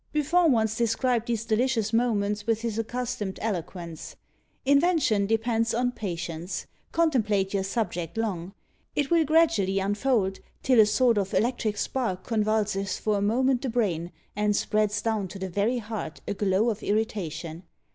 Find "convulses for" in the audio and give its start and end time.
12.25-13.19